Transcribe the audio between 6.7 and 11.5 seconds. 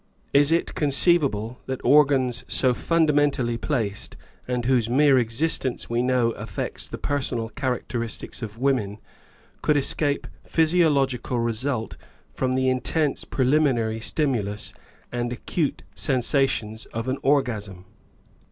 the personal characters of women, could escape physiological